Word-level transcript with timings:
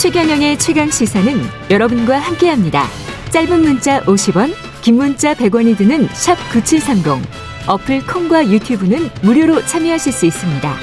최경영의 0.00 0.58
최강 0.58 0.88
시사는 0.88 1.30
여러분과 1.68 2.18
함께합니다. 2.18 2.86
짧은 3.32 3.60
문자 3.60 4.00
50원, 4.04 4.54
긴 4.80 4.96
문자 4.96 5.34
100원이 5.34 5.76
드는 5.76 6.08
샵 6.14 6.36
9730. 6.50 7.22
어플 7.68 8.06
콩과 8.06 8.48
유튜브는 8.48 9.10
무료로 9.20 9.60
참여하실 9.66 10.10
수 10.10 10.24
있습니다. 10.24 10.74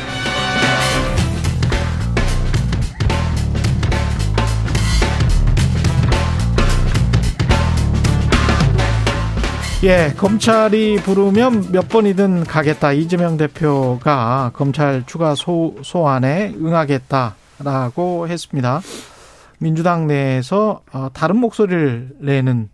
예, 9.86 10.13
검찰이 10.15 10.97
부르면 10.97 11.72
몇 11.72 11.90
번이든 11.90 12.44
가겠다. 12.44 12.92
이재명 12.92 13.38
대표가 13.38 14.52
검찰 14.54 15.04
추가 15.08 15.34
소, 15.34 15.74
소환에 15.81 16.54
응하겠다 16.62 17.36
라고 17.59 18.27
했습니다. 18.27 18.81
민주당 19.59 20.07
내에서 20.07 20.81
어, 20.91 21.09
다른 21.13 21.38
목소리를 21.38 22.17
내는 22.20 22.70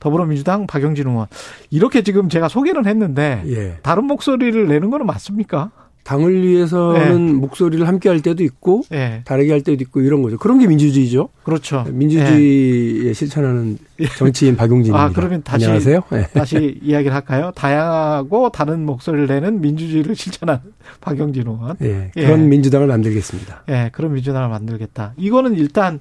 더불어민주당 0.00 0.66
박영진 0.66 1.08
의원 1.08 1.26
이렇게 1.70 2.02
지금 2.02 2.28
제가 2.28 2.48
소개를 2.48 2.86
했는데 2.86 3.42
예. 3.46 3.78
다른 3.82 4.04
목소리를 4.04 4.68
내는 4.68 4.90
거는 4.90 5.06
맞습니까? 5.06 5.70
당을 6.06 6.46
위해서는 6.46 7.26
네. 7.26 7.32
목소리를 7.32 7.86
함께 7.88 8.08
할 8.08 8.22
때도 8.22 8.44
있고 8.44 8.82
네. 8.90 9.22
다르게 9.24 9.50
할 9.50 9.62
때도 9.62 9.82
있고 9.82 10.00
이런 10.02 10.22
거죠. 10.22 10.38
그런 10.38 10.60
게 10.60 10.68
민주주의죠. 10.68 11.30
그렇죠. 11.42 11.84
민주주의에 11.90 13.08
네. 13.08 13.12
실천하는 13.12 13.76
정치인 14.16 14.54
박용진입니다. 14.54 15.04
아, 15.04 15.10
그러면 15.12 15.42
다시 15.42 15.64
안녕하세요. 15.64 16.02
네. 16.12 16.28
다시 16.32 16.78
이야기를 16.80 17.12
할까요? 17.12 17.50
다양하고 17.56 18.50
다른 18.50 18.86
목소리를 18.86 19.26
내는 19.26 19.60
민주주의를 19.60 20.14
실천하는 20.14 20.60
박용진 21.00 21.48
의원. 21.48 21.76
예. 21.82 22.12
그런 22.14 22.48
민주당을 22.48 22.86
만들겠습니다. 22.86 23.64
예, 23.68 23.90
그런 23.92 24.12
민주당을 24.12 24.48
만들겠다. 24.48 25.12
이거는 25.16 25.56
일단 25.56 25.98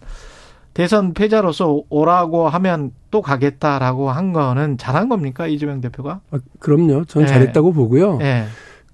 대선 0.76 1.16
패자로서 1.16 1.82
오라고 1.90 2.48
하면 2.48 2.92
또 3.10 3.24
가겠다라고 3.24 4.12
한 4.12 4.34
거는 4.34 4.78
잘한 4.78 5.10
겁니까 5.10 5.48
이재명 5.48 5.82
대표가? 5.82 6.20
아, 6.30 6.38
그럼요. 6.60 7.06
저는 7.06 7.28
예. 7.28 7.32
잘했다고 7.32 7.74
보고요. 7.74 8.20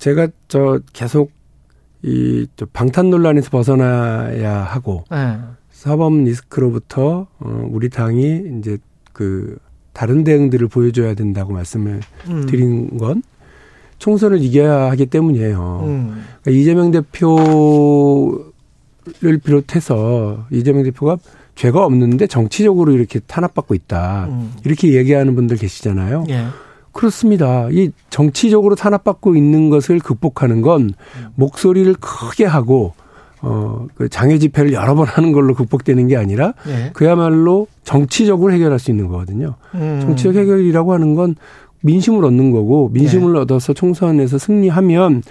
예. 0.02 0.04
제가 0.04 0.28
저 0.48 0.80
계속 0.94 1.32
이 2.04 2.48
방탄 2.74 3.12
논란에서 3.12 3.52
벗어나야 3.52 4.64
하고 4.64 5.04
네. 5.12 5.38
사법 5.70 6.14
리스크로부터 6.14 7.28
어 7.40 7.68
우리 7.72 7.90
당이 7.90 8.60
이제 8.60 8.78
그 9.14 9.58
다른 9.94 10.24
대응들을 10.24 10.68
보여줘야 10.68 11.14
된다고 11.14 11.54
말씀을 11.54 12.00
음. 12.30 12.46
드린 12.48 12.98
건 12.98 13.22
총선을 14.00 14.42
이겨야 14.42 14.90
하기 14.92 15.06
때문이에요. 15.08 15.84
음. 15.86 16.24
그러니까 16.42 16.52
이재명 16.60 16.90
대표를 16.90 18.42
비롯해서 19.44 20.48
이재명 20.52 20.84
대표가 20.84 21.18
죄가 21.54 21.86
없는데 21.86 22.26
정치적으로 22.26 22.94
이렇게 22.94 23.20
탄압받고 23.20 23.76
있다. 23.76 24.26
음. 24.30 24.54
이렇게 24.66 24.94
얘기하는 24.94 25.36
분들 25.36 25.58
계시잖아요. 25.58 26.26
예. 26.30 26.48
그렇습니다. 26.92 27.68
이 27.72 27.92
정치적으로 28.10 28.76
탄압받고 28.76 29.36
있는 29.36 29.70
것을 29.70 30.00
극복하는 30.00 30.62
건 30.62 30.94
목소리를 31.36 31.94
크게 32.00 32.46
하고 32.46 32.94
어, 33.42 33.88
그 33.96 34.08
장애 34.08 34.38
집회를 34.38 34.72
여러 34.74 34.94
번 34.94 35.08
하는 35.08 35.32
걸로 35.32 35.54
극복되는 35.56 36.08
게 36.08 36.16
아니라 36.16 36.54
네. 36.66 36.92
그야말로 36.94 37.68
정치적으로 37.84 38.54
해결할 38.54 38.78
수 38.78 38.92
있는 38.92 39.08
거거든요. 39.08 39.56
음. 39.74 40.00
정치적 40.02 40.36
해결이라고 40.36 40.94
하는 40.94 41.16
건 41.16 41.36
민심을 41.82 42.24
얻는 42.24 42.52
거고 42.52 42.90
민심을 42.94 43.34
네. 43.34 43.40
얻어서 43.40 43.74
총선에서 43.74 44.38
승리하면 44.38 45.24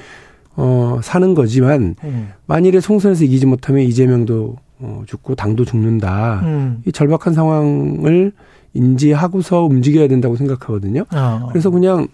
어, 0.56 0.98
사는 1.03 1.34
거지만 1.34 1.94
음. 2.03 2.31
만일에 2.47 2.81
총선에서 2.81 3.25
이기지 3.25 3.47
못하면 3.47 3.83
이재명도 3.83 4.56
어, 4.81 5.03
죽고 5.06 5.36
당도 5.36 5.64
죽는다. 5.64 6.41
음. 6.42 6.83
이 6.86 6.92
절박한 6.92 7.34
상황을 7.34 8.33
인지하고서 8.75 9.65
움직여야 9.65 10.09
된다고 10.09 10.37
생각하거든요. 10.37 11.05
어. 11.13 11.49
그래서 11.51 11.71
그냥 11.71 12.09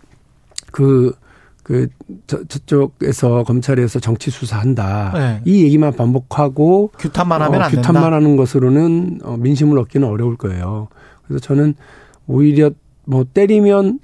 그, 0.73 1.15
그, 1.63 1.89
저, 2.27 2.43
저쪽에서 2.45 3.43
검찰에서 3.45 4.01
정치 4.01 4.31
수사한다. 4.31 5.13
네. 5.15 5.41
이 5.45 5.65
얘기만 5.65 5.95
반복하고. 5.95 6.91
규탄만 6.99 7.43
하면 7.43 7.61
어, 7.61 7.65
안 7.65 7.71
규탄만 7.71 8.03
된다. 8.03 8.17
하는 8.17 8.37
것으로는 8.37 9.21
어, 9.25 9.37
민심을 9.37 9.79
얻기는 9.79 10.07
어려울 10.07 10.37
거예요. 10.37 10.89
그래서 11.27 11.41
저는 11.41 11.75
오히려 12.27 12.71
뭐 13.05 13.25
때리면 13.25 14.01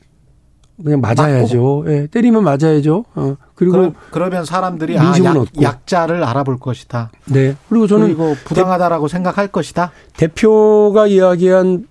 그냥 0.82 1.00
맞아야죠. 1.00 1.84
예, 1.86 1.90
네, 1.90 2.06
때리면 2.08 2.42
맞아야죠. 2.42 3.04
어, 3.14 3.36
그리고 3.54 3.92
그러, 4.10 4.28
면 4.30 4.44
사람들이 4.44 4.98
아, 4.98 5.12
약, 5.22 5.46
약자를 5.60 6.24
알아볼 6.24 6.58
것이다. 6.58 7.10
네. 7.26 7.54
그리고 7.68 7.86
저는 7.86 8.06
그리고 8.08 8.34
부당하다라고 8.44 9.06
대, 9.06 9.12
생각할 9.12 9.48
것이다. 9.48 9.92
대표가 10.16 11.06
이야기한 11.06 11.86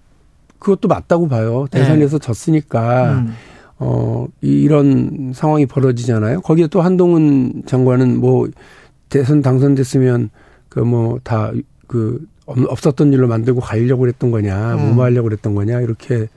그것도 0.61 0.87
맞다고 0.87 1.27
봐요. 1.27 1.65
대선에서 1.71 2.19
네. 2.19 2.25
졌으니까 2.25 3.13
음. 3.13 3.33
어 3.79 4.27
이런 4.41 5.31
상황이 5.35 5.65
벌어지잖아요. 5.65 6.41
거기에 6.41 6.67
또 6.67 6.81
한동훈 6.81 7.63
장관은 7.65 8.19
뭐 8.21 8.47
대선 9.09 9.41
당선됐으면 9.41 10.29
그 10.69 10.79
뭐 10.81 11.19
다그 11.23 11.61
그 11.87 12.25
없었던 12.47 13.11
일로 13.11 13.27
만들고 13.27 13.59
가려고 13.59 14.01
그랬던 14.01 14.29
거냐, 14.31 14.75
음. 14.75 14.89
무마하려고 14.89 15.29
그랬던 15.29 15.55
거냐 15.55 15.81
이렇게 15.81 16.27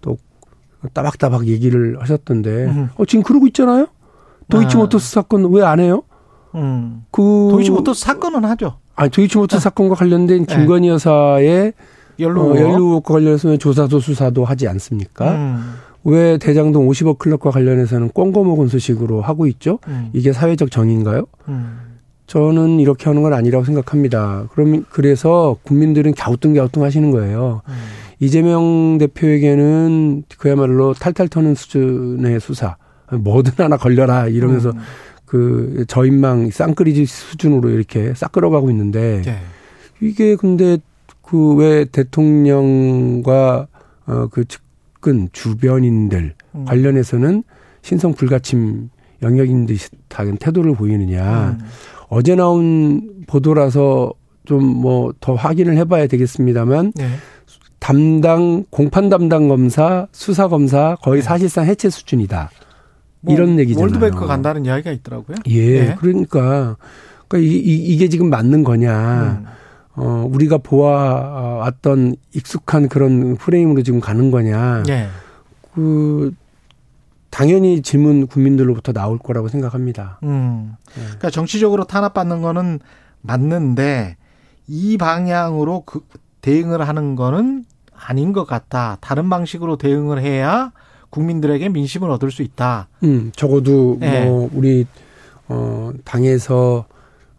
또 0.00 0.18
따박따박 0.92 1.46
얘기를 1.46 1.96
하셨던데 2.00 2.50
음. 2.66 2.88
어 2.96 3.04
지금 3.04 3.22
그러고 3.22 3.46
있잖아요. 3.46 3.86
도이치모터스 4.50 5.18
아. 5.18 5.22
사건 5.22 5.52
왜 5.52 5.62
안 5.62 5.78
해요? 5.80 6.02
음. 6.54 7.04
그 7.12 7.48
도이치모터스 7.52 8.00
사건은 8.00 8.44
하죠. 8.44 8.78
아니 8.96 9.10
도이치모터스 9.10 9.56
아. 9.58 9.60
사건과 9.60 9.94
관련된 9.94 10.46
네. 10.46 10.56
김건희 10.56 10.88
여사의 10.88 11.74
연루 12.20 12.52
어, 12.52 12.56
연루 12.56 13.00
관련해서 13.02 13.56
조사도 13.56 14.00
수사도 14.00 14.44
하지 14.44 14.68
않습니까? 14.68 15.32
음. 15.34 15.74
왜 16.04 16.38
대장동 16.38 16.88
50억 16.88 17.18
클럽과 17.18 17.50
관련해서는 17.50 18.10
꽁고 18.10 18.44
먹은 18.44 18.68
소식으로 18.68 19.20
하고 19.20 19.46
있죠? 19.46 19.78
음. 19.88 20.10
이게 20.12 20.32
사회적 20.32 20.70
정의인가요? 20.70 21.26
음. 21.48 21.78
저는 22.26 22.80
이렇게 22.80 23.06
하는 23.06 23.22
건 23.22 23.32
아니라고 23.32 23.64
생각합니다. 23.64 24.46
그럼 24.52 24.84
그래서 24.90 25.56
국민들은 25.62 26.14
갸우뚱갸우뚱 26.14 26.82
하시는 26.82 27.10
거예요. 27.10 27.62
음. 27.68 27.74
이재명 28.20 28.98
대표에게는 28.98 30.24
그야말로 30.38 30.92
탈탈 30.92 31.28
터는 31.28 31.54
수준의 31.54 32.40
수사, 32.40 32.76
뭐든 33.10 33.52
하나 33.56 33.76
걸려라 33.76 34.26
이러면서 34.26 34.70
음. 34.70 34.78
그 35.24 35.84
저인망 35.88 36.50
쌍끌이지 36.50 37.04
수준으로 37.04 37.70
이렇게 37.70 38.12
싹 38.14 38.32
끌어가고 38.32 38.70
있는데 38.70 39.22
네. 39.24 39.38
이게 40.00 40.36
근데 40.36 40.78
그 41.30 41.54
왜 41.56 41.84
대통령과 41.84 43.66
어그 44.06 44.44
측근 44.46 45.28
주변인들 45.32 46.34
음. 46.54 46.64
관련해서는 46.64 47.42
신성 47.82 48.14
불가침 48.14 48.88
영역인 49.22 49.66
듯한 49.66 50.38
태도를 50.38 50.74
보이느냐. 50.74 51.58
음. 51.60 51.66
어제 52.08 52.34
나온 52.34 53.24
보도라서 53.26 54.12
좀 54.46 54.80
뭐 54.80 55.12
더 55.20 55.34
확인을 55.34 55.76
해봐야 55.76 56.06
되겠습니다만 56.06 56.92
네. 56.96 57.06
담당 57.78 58.64
공판 58.70 59.10
담당 59.10 59.48
검사 59.48 60.06
수사 60.12 60.48
검사 60.48 60.96
거의 61.02 61.20
네. 61.20 61.26
사실상 61.26 61.66
해체 61.66 61.90
수준이다. 61.90 62.50
뭐 63.20 63.34
이런 63.34 63.58
얘기잖아요. 63.58 63.82
월드뱅크 63.82 64.26
간다는 64.26 64.64
이야기가 64.64 64.90
있더라고요. 64.92 65.36
예, 65.48 65.80
네. 65.80 65.96
그러니까 65.98 66.76
그러니까 67.28 67.52
이, 67.52 67.58
이, 67.58 67.96
게 67.98 68.08
지금 68.08 68.30
맞는 68.30 68.64
거냐. 68.64 69.42
음. 69.42 69.57
어, 69.98 70.28
우리가 70.30 70.58
보아왔던 70.58 72.16
익숙한 72.34 72.88
그런 72.88 73.36
프레임으로 73.36 73.82
지금 73.82 74.00
가는 74.00 74.30
거냐. 74.30 74.84
네. 74.84 75.08
그, 75.74 76.32
당연히 77.30 77.82
질문 77.82 78.26
국민들로부터 78.26 78.92
나올 78.92 79.18
거라고 79.18 79.48
생각합니다. 79.48 80.18
음. 80.22 80.74
네. 80.94 81.02
그러니까 81.02 81.30
정치적으로 81.30 81.84
탄압받는 81.84 82.42
거는 82.42 82.80
맞는데 83.20 84.16
이 84.66 84.96
방향으로 84.96 85.82
그 85.84 86.00
대응을 86.40 86.86
하는 86.86 87.16
거는 87.16 87.64
아닌 87.94 88.32
것 88.32 88.46
같다. 88.46 88.96
다른 89.00 89.28
방식으로 89.28 89.76
대응을 89.76 90.20
해야 90.20 90.72
국민들에게 91.10 91.68
민심을 91.68 92.10
얻을 92.10 92.30
수 92.30 92.42
있다. 92.42 92.88
음, 93.02 93.32
적어도 93.34 93.96
네. 94.00 94.24
뭐 94.24 94.48
우리 94.54 94.86
어 95.48 95.92
당에서 96.04 96.86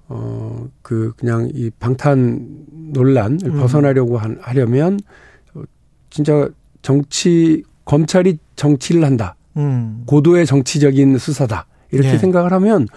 어, 0.09 0.67
그, 0.81 1.13
그냥 1.17 1.49
이 1.53 1.69
방탄 1.79 2.65
논란을 2.71 3.37
음. 3.45 3.59
벗어나려고 3.59 4.17
하려면 4.41 4.99
진짜 6.09 6.49
정치, 6.81 7.63
검찰이 7.85 8.39
정치를 8.55 9.05
한다. 9.05 9.35
음. 9.57 10.03
고도의 10.07 10.45
정치적인 10.45 11.17
수사다. 11.17 11.67
이렇게 11.91 12.11
네. 12.11 12.17
생각을 12.17 12.51
하면 12.53 12.87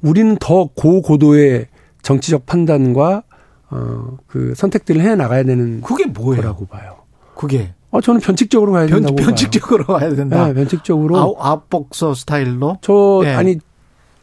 우리는 0.00 0.36
더 0.40 0.68
고고도의 0.74 1.68
정치적 2.02 2.46
판단과 2.46 3.22
어, 3.70 4.18
그 4.26 4.54
선택들을 4.54 5.00
해 5.00 5.14
나가야 5.14 5.44
되는 5.44 5.80
그게 5.80 6.06
뭐예요? 6.06 6.42
거라고 6.42 6.66
봐요. 6.66 6.96
그게 7.34 7.72
어 7.90 8.00
저는 8.00 8.20
변칙적으로 8.20 8.72
가야 8.72 8.86
된다고 8.86 9.16
변, 9.16 9.26
변칙적으로 9.26 9.84
가야 9.84 10.14
된다. 10.14 10.48
네, 10.48 10.54
변칙적으로 10.54 11.18
아웃, 11.18 11.36
아웃복서 11.38 12.14
스타일로. 12.14 12.78
저 12.82 13.20
네. 13.22 13.34
아니 13.34 13.58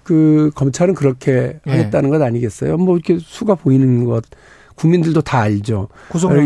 그 0.09 0.49
검찰은 0.55 0.95
그렇게 0.95 1.59
예. 1.67 1.71
하겠다는 1.71 2.09
것 2.09 2.19
아니겠어요? 2.19 2.77
뭐 2.77 2.95
이렇게 2.95 3.19
수가 3.19 3.53
보이는 3.53 4.05
것 4.05 4.23
국민들도 4.73 5.21
다 5.21 5.41
알죠. 5.41 5.87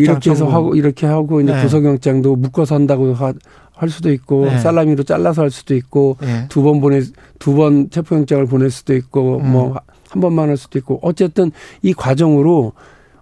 이렇게 0.01 0.31
해서 0.31 0.47
하고 0.49 0.75
이렇게 0.75 1.05
하고 1.07 1.39
이제 1.39 1.53
네. 1.53 1.61
구속영장도 1.63 2.35
묶어서 2.35 2.75
한다고 2.75 3.13
하, 3.13 3.33
할 3.71 3.89
수도 3.89 4.11
있고 4.11 4.47
네. 4.47 4.59
살라미로 4.59 5.03
잘라서 5.03 5.43
할 5.43 5.49
수도 5.49 5.75
있고 5.75 6.17
네. 6.19 6.45
두번 6.49 6.81
보내 6.81 7.01
두 7.39 7.53
번 7.53 7.89
체포영장을 7.89 8.45
보낼 8.47 8.69
수도 8.69 8.93
있고 8.95 9.37
음. 9.37 9.49
뭐한 9.49 10.19
번만 10.19 10.49
할 10.49 10.57
수도 10.57 10.77
있고 10.77 10.99
어쨌든 11.01 11.51
이 11.83 11.93
과정으로 11.93 12.73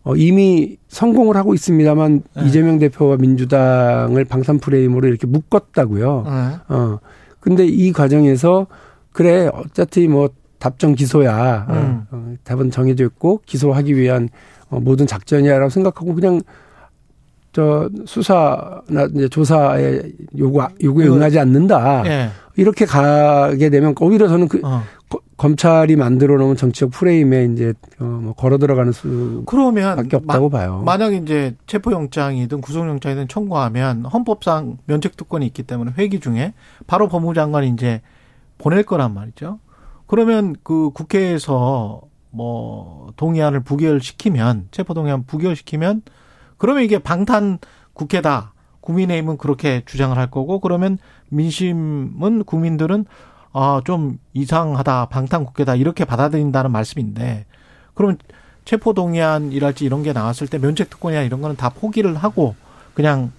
어, 0.03 0.15
이미 0.15 0.77
성공을 0.88 1.35
하고 1.35 1.53
있습니다만 1.53 2.23
네. 2.35 2.45
이재명 2.47 2.79
대표와 2.79 3.17
민주당을 3.17 4.25
방탄 4.25 4.57
프레임으로 4.57 5.07
이렇게 5.07 5.27
묶었다고요. 5.27 6.23
네. 6.25 6.75
어. 6.75 6.97
근데 7.39 7.67
이 7.67 7.91
과정에서 7.91 8.65
그래 9.11 9.49
어차피 9.53 10.07
뭐 10.07 10.29
답정 10.59 10.95
기소야 10.95 11.65
어, 11.67 11.73
음. 11.73 12.05
어, 12.11 12.33
답은 12.43 12.71
정해져 12.71 13.05
있고 13.05 13.41
기소하기 13.45 13.95
위한 13.95 14.29
어, 14.69 14.79
모든 14.79 15.07
작전이야라고 15.07 15.69
생각하고 15.69 16.15
그냥 16.15 16.41
저 17.53 17.89
수사나 18.05 19.09
이제 19.13 19.27
조사에 19.27 20.01
요구 20.37 20.61
요구에 20.81 21.07
응하지 21.07 21.37
않는다. 21.39 22.03
예. 22.05 22.29
이렇게 22.55 22.85
가게 22.85 23.69
되면 23.69 23.93
오히려 23.99 24.27
저는 24.27 24.47
그 24.47 24.61
어. 24.63 24.83
검찰이 25.35 25.95
만들어 25.95 26.37
놓은 26.37 26.55
정치적 26.55 26.91
프레임에 26.91 27.45
이제 27.45 27.73
어뭐 27.99 28.33
걸어 28.37 28.57
들어가는 28.57 28.91
수 28.93 29.43
그러면 29.47 29.99
없다고 29.99 30.49
마, 30.49 30.59
봐요. 30.59 30.83
만약 30.85 31.13
이제 31.13 31.55
체포영장이든 31.65 32.61
구속영장이든 32.61 33.27
청구하면 33.27 34.05
헌법상 34.05 34.77
면책특권이 34.85 35.45
있기 35.47 35.63
때문에 35.63 35.93
회기 35.97 36.19
중에 36.19 36.53
바로 36.87 37.09
법무장관이 37.09 37.69
이제 37.69 38.01
보낼 38.61 38.83
거란 38.83 39.13
말이죠. 39.13 39.59
그러면 40.07 40.55
그 40.63 40.91
국회에서 40.91 42.01
뭐 42.29 43.11
동의안을 43.17 43.61
부결시키면 43.61 44.67
체포 44.71 44.93
동의안 44.93 45.25
부결시키면 45.25 46.03
그러면 46.57 46.83
이게 46.83 46.99
방탄 46.99 47.57
국회다. 47.93 48.53
국민의힘은 48.81 49.37
그렇게 49.37 49.83
주장을 49.85 50.17
할 50.17 50.29
거고 50.31 50.59
그러면 50.59 50.97
민심은 51.29 52.43
국민들은 52.45 53.05
아, 53.53 53.81
좀 53.83 54.17
이상하다, 54.33 55.07
방탄 55.07 55.43
국회다, 55.43 55.75
이렇게 55.75 56.05
받아들인다는 56.05 56.71
말씀인데, 56.71 57.45
그러면 57.93 58.17
체포 58.63 58.93
동의안이랄지 58.93 59.83
이런 59.83 60.03
게 60.03 60.13
나왔을 60.13 60.47
때 60.47 60.57
면책 60.57 60.89
특권이나 60.89 61.23
이런 61.23 61.41
거는 61.41 61.57
다 61.57 61.69
포기를 61.69 62.15
하고, 62.15 62.55
그냥 62.93 63.31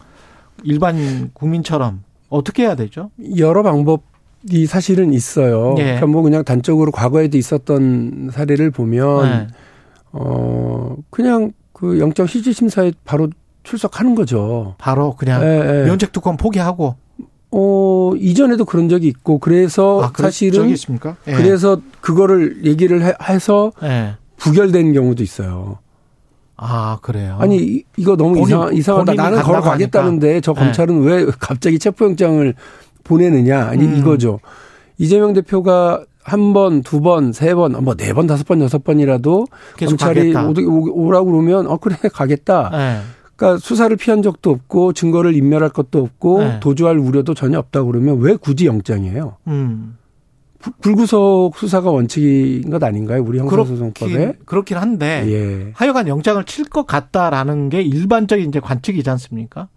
일반 0.64 1.30
국민처럼 1.32 2.04
어떻게 2.28 2.64
해야 2.64 2.74
되죠? 2.74 3.10
여러 3.38 3.62
방법 3.62 4.02
이 4.50 4.66
사실은 4.66 5.12
있어요. 5.12 5.74
예. 5.78 5.82
그러니까 5.84 6.06
뭐 6.06 6.22
그냥 6.22 6.44
단적으로 6.44 6.90
과거에도 6.90 7.38
있었던 7.38 8.30
사례를 8.32 8.70
보면, 8.70 9.24
네. 9.24 9.46
어, 10.12 10.96
그냥 11.10 11.52
그 11.72 11.98
영장 12.00 12.26
실질 12.26 12.52
심사에 12.54 12.92
바로 13.04 13.28
출석하는 13.62 14.14
거죠. 14.14 14.74
바로 14.78 15.14
그냥 15.14 15.42
예, 15.42 15.82
예. 15.82 15.86
면책 15.86 16.12
특권 16.12 16.36
포기하고. 16.36 16.96
어, 17.54 18.12
이전에도 18.16 18.64
그런 18.64 18.88
적이 18.88 19.08
있고, 19.08 19.38
그래서 19.38 20.02
아, 20.02 20.12
사실은. 20.16 20.68
있습니까? 20.70 21.16
예. 21.28 21.32
그래서 21.32 21.80
그거를 22.00 22.64
얘기를 22.64 23.02
해, 23.04 23.38
서 23.38 23.72
예. 23.82 24.14
부결된 24.38 24.92
경우도 24.92 25.22
있어요. 25.22 25.78
아, 26.56 26.98
그래요? 27.02 27.36
아니, 27.40 27.82
이거 27.96 28.16
너무 28.16 28.34
본인, 28.34 28.46
이상, 28.46 28.74
이상하다. 28.74 29.14
나는 29.14 29.42
걸어가겠다는데 29.42 30.40
저 30.40 30.52
예. 30.56 30.60
검찰은 30.60 31.02
왜 31.02 31.26
갑자기 31.38 31.78
체포영장을 31.78 32.54
보내느냐. 33.04 33.64
아니, 33.66 33.84
음. 33.86 33.96
이거죠. 33.96 34.40
이재명 34.98 35.32
대표가 35.32 36.04
한 36.24 36.52
번, 36.52 36.82
두 36.82 37.00
번, 37.00 37.32
세 37.32 37.54
번, 37.54 37.72
뭐 37.84 37.94
네 37.94 38.12
번, 38.12 38.26
다섯 38.26 38.46
번, 38.46 38.60
여섯 38.60 38.84
번이라도 38.84 39.46
검찰이. 39.78 40.32
오, 40.66 41.10
라고 41.10 41.30
그러면 41.32 41.66
어 41.66 41.76
그래 41.78 41.96
가겠다. 42.12 42.70
네. 42.70 43.00
그러니까 43.34 43.58
수사를 43.58 43.96
피한 43.96 44.22
적도 44.22 44.50
없고 44.50 44.92
증거를 44.92 45.34
인멸할 45.34 45.70
것도 45.70 46.00
없고 46.00 46.38
네. 46.44 46.60
도주할 46.60 46.96
우려도 46.98 47.34
전혀 47.34 47.58
없다 47.58 47.82
그러면 47.82 48.20
왜 48.20 48.36
굳이 48.36 48.66
영장이에요? 48.66 49.36
음. 49.48 49.96
불구속 50.80 51.56
수사가 51.56 51.90
원칙인 51.90 52.70
것 52.70 52.80
아닌가요? 52.84 53.24
우리 53.26 53.40
형사소송법에 53.40 54.34
그렇긴 54.46 54.76
한데 54.76 55.24
예. 55.26 55.72
하여간 55.74 56.06
영장을 56.06 56.44
칠 56.44 56.66
것 56.66 56.86
같다라는 56.86 57.68
게 57.68 57.82
일반적인 57.82 58.48
이제 58.48 58.60
관측이지 58.60 59.10
않습니까? 59.10 59.68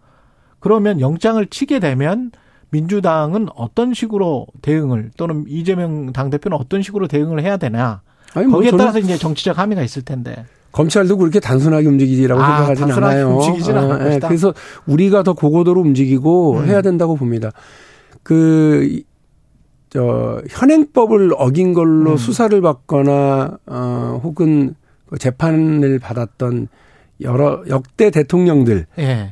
그러면 0.60 1.00
영장을 1.00 1.44
치게 1.48 1.80
되면 1.80 2.32
민주당은 2.70 3.48
어떤 3.56 3.94
식으로 3.94 4.48
대응을 4.62 5.12
또는 5.18 5.46
이재명 5.48 6.12
당 6.12 6.30
대표는 6.30 6.58
어떤 6.58 6.82
식으로 6.82 7.08
대응을 7.08 7.42
해야 7.42 7.58
되냐? 7.58 8.02
아니, 8.34 8.48
뭐 8.48 8.58
거기에 8.58 8.72
따라서 8.72 9.00
이제 9.00 9.18
정치적 9.18 9.58
함의가 9.58 9.82
있을 9.82 10.02
텐데. 10.02 10.46
검찰도 10.72 11.18
그렇게 11.18 11.40
단순하게 11.40 11.88
움직이지라고 11.88 12.42
아, 12.42 12.66
생각하지는 12.66 12.92
않아요. 12.98 13.30
움직이지는 13.36 13.92
어, 13.92 13.98
네, 13.98 14.20
그래서 14.20 14.54
우리가 14.86 15.24
더 15.24 15.34
고고도로 15.34 15.80
움직이고 15.80 16.58
음. 16.58 16.66
해야 16.66 16.82
된다고 16.82 17.16
봅니다. 17.16 17.52
그, 18.24 19.02
저, 19.90 20.42
현행법을 20.50 21.32
어긴 21.38 21.74
걸로 21.74 22.12
음. 22.12 22.18
수사를 22.18 22.60
받거나, 22.60 23.58
어, 23.68 24.20
혹은 24.22 24.76
그 25.08 25.18
재판을 25.18 26.00
받았던 26.00 26.68
여러 27.22 27.64
역대 27.70 28.12
대통령들도 28.12 28.86
예. 29.00 29.32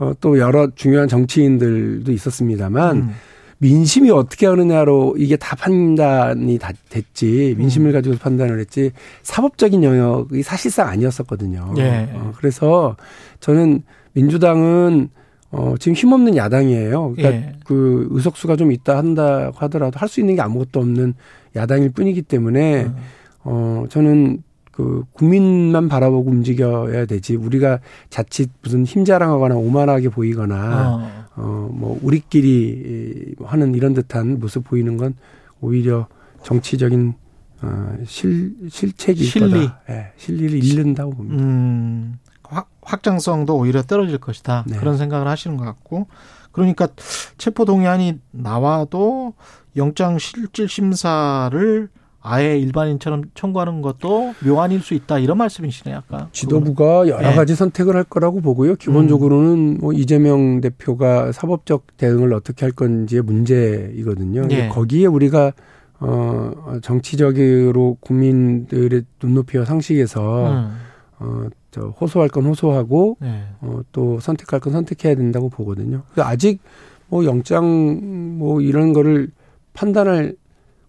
어, 0.00 0.12
또 0.20 0.38
여러 0.38 0.68
중요한 0.74 1.06
정치인들도 1.08 2.10
있었습니다만 2.10 2.96
음. 2.96 3.10
민심이 3.58 4.10
어떻게 4.10 4.46
하느냐로 4.46 5.14
이게 5.18 5.36
다 5.36 5.54
판단이 5.54 6.58
다 6.58 6.72
됐지 6.88 7.54
민심을 7.58 7.90
음. 7.90 7.92
가지고 7.92 8.16
판단을 8.16 8.58
했지 8.58 8.90
사법적인 9.22 9.84
영역이 9.84 10.42
사실상 10.42 10.88
아니었었거든요. 10.88 11.74
예. 11.76 12.08
어, 12.14 12.32
그래서 12.38 12.96
저는 13.40 13.82
민주당은 14.14 15.10
어, 15.50 15.74
지금 15.78 15.94
힘없는 15.94 16.36
야당이에요. 16.36 17.12
그러니까 17.16 17.48
예. 17.48 17.52
그 17.64 18.08
의석수가 18.10 18.56
좀 18.56 18.72
있다 18.72 18.96
한다 18.96 19.50
하더라도 19.54 19.98
할 19.98 20.08
수 20.08 20.20
있는 20.20 20.36
게 20.36 20.40
아무것도 20.40 20.80
없는 20.80 21.12
야당일 21.54 21.90
뿐이기 21.90 22.22
때문에 22.22 22.84
음. 22.84 22.96
어, 23.44 23.84
저는 23.90 24.42
그 24.80 25.04
국민만 25.12 25.88
바라보고 25.88 26.30
움직여야 26.30 27.04
되지. 27.04 27.36
우리가 27.36 27.80
자칫 28.08 28.50
무슨 28.62 28.86
힘자랑하거나 28.86 29.54
오만하게 29.56 30.08
보이거나 30.08 31.26
어뭐 31.36 31.80
어, 31.82 31.98
우리끼리 32.02 33.34
하는 33.44 33.74
이런 33.74 33.92
듯한 33.92 34.40
모습 34.40 34.64
보이는 34.64 34.96
건 34.96 35.14
오히려 35.60 36.06
정치적인 36.42 37.12
어, 37.60 37.96
실 38.06 38.54
실책이 38.70 39.22
실리. 39.22 39.68
네, 39.86 40.12
실리를 40.16 40.64
잃는다고 40.64 41.10
봅니다. 41.10 41.44
음, 41.44 42.18
확, 42.42 42.70
확장성도 42.80 43.54
오히려 43.58 43.82
떨어질 43.82 44.16
것이다. 44.16 44.64
네. 44.66 44.78
그런 44.78 44.96
생각을 44.96 45.28
하시는 45.28 45.58
것 45.58 45.64
같고. 45.66 46.06
그러니까 46.52 46.88
체포 47.36 47.66
동의안이 47.66 48.18
나와도 48.30 49.34
영장 49.76 50.18
실질 50.18 50.68
심사를 50.68 51.88
아예 52.22 52.58
일반인처럼 52.58 53.24
청구하는 53.34 53.80
것도 53.80 54.34
묘안일 54.44 54.80
수 54.80 54.92
있다 54.94 55.18
이런 55.18 55.38
말씀이시네요 55.38 55.96
아까 55.96 56.28
지도부가 56.32 57.08
여러 57.08 57.30
네. 57.30 57.34
가지 57.34 57.54
선택을 57.54 57.96
할 57.96 58.04
거라고 58.04 58.42
보고요 58.42 58.76
기본적으로는 58.76 59.78
뭐 59.80 59.92
이재명 59.92 60.60
대표가 60.60 61.32
사법적 61.32 61.96
대응을 61.96 62.34
어떻게 62.34 62.66
할 62.66 62.72
건지의 62.72 63.22
문제이거든요 63.22 64.48
네. 64.48 64.68
거기에 64.68 65.06
우리가 65.06 65.52
어 66.00 66.78
정치적으로 66.82 67.96
국민들의 68.00 69.02
눈높이와 69.22 69.64
상식에서 69.64 70.50
음. 70.50 70.76
어저 71.18 71.88
호소할 72.00 72.28
건 72.28 72.44
호소하고 72.46 73.16
네. 73.20 73.44
어또 73.62 74.20
선택할 74.20 74.60
건 74.60 74.74
선택해야 74.74 75.14
된다고 75.14 75.48
보거든요 75.48 76.02
아직 76.16 76.60
뭐 77.08 77.24
영장 77.24 78.38
뭐 78.38 78.60
이런 78.60 78.92
거를 78.92 79.30
판단할 79.72 80.34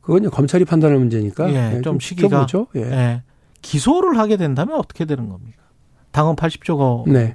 그건 0.02 0.30
검찰이 0.30 0.66
판단할 0.66 0.98
문제니까 0.98 1.52
예, 1.54 1.78
예, 1.78 1.82
좀 1.82 2.00
시기가 2.00 2.46
죠 2.48 2.68
예. 2.76 2.82
예. 2.82 3.24
기소를 3.62 4.18
하게 4.18 4.38
된다면 4.38 4.78
어떻게 4.78 5.06
되는 5.06 5.30
겁니까? 5.30 5.62
당원 6.12 6.36
80조가 6.36 7.10
네. 7.10 7.34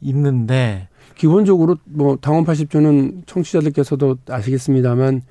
있는데 0.00 0.88
기본적으로 1.16 1.76
뭐 1.84 2.16
당원 2.16 2.44
80조는 2.44 3.26
청취자들께서도 3.26 4.18
아시겠습니다만 4.28 5.22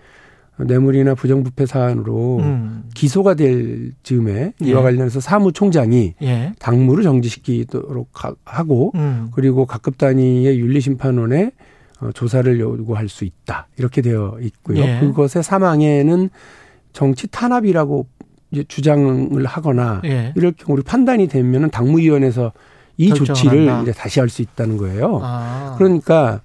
뇌물이나 0.65 1.15
부정부패 1.15 1.65
사안으로 1.65 2.37
음. 2.39 2.83
기소가 2.93 3.35
될 3.35 3.91
즈음에 4.03 4.53
예. 4.61 4.65
이와 4.67 4.81
관련해서 4.81 5.19
사무총장이 5.19 6.15
예. 6.21 6.53
당무를 6.59 7.03
정지시키도록 7.03 8.09
하고 8.43 8.91
음. 8.95 9.29
그리고 9.33 9.65
각급 9.65 9.97
단위의 9.97 10.59
윤리심판원에 10.59 11.51
어, 12.01 12.11
조사를 12.13 12.59
요구할 12.59 13.09
수 13.09 13.25
있다. 13.25 13.67
이렇게 13.77 14.01
되어 14.01 14.37
있고요. 14.41 14.79
예. 14.79 14.99
그것의 15.01 15.43
사망에는 15.43 16.29
정치 16.93 17.27
탄압이라고 17.27 18.07
이제 18.51 18.63
주장을 18.67 19.45
하거나 19.45 20.01
예. 20.05 20.33
이럴 20.35 20.53
경우 20.53 20.73
우리 20.75 20.83
판단이 20.83 21.27
되면은 21.27 21.69
당무위원회에서 21.71 22.51
이 22.97 23.09
조치를 23.13 23.59
한다. 23.69 23.81
이제 23.83 23.91
다시 23.91 24.19
할 24.19 24.29
수 24.29 24.41
있다는 24.41 24.77
거예요. 24.77 25.19
아. 25.23 25.75
그러니까 25.77 26.41